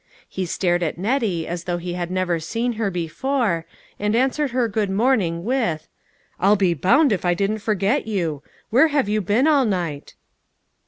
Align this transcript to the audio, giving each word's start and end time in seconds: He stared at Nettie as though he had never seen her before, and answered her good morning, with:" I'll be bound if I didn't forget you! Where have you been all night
He 0.27 0.47
stared 0.47 0.81
at 0.81 0.97
Nettie 0.97 1.47
as 1.47 1.65
though 1.65 1.77
he 1.77 1.93
had 1.93 2.09
never 2.09 2.39
seen 2.39 2.73
her 2.73 2.89
before, 2.89 3.67
and 3.99 4.15
answered 4.15 4.49
her 4.49 4.67
good 4.67 4.89
morning, 4.89 5.43
with:" 5.43 5.87
I'll 6.39 6.55
be 6.55 6.73
bound 6.73 7.11
if 7.11 7.23
I 7.23 7.35
didn't 7.35 7.59
forget 7.59 8.07
you! 8.07 8.41
Where 8.71 8.87
have 8.87 9.07
you 9.07 9.21
been 9.21 9.45
all 9.45 9.63
night 9.63 10.15